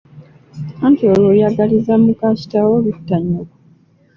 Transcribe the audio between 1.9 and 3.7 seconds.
muka kitaawo lutta nnyoko.